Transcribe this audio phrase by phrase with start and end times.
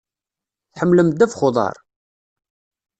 [0.73, 1.75] Tḥemmlem ddabex n uḍaṛ?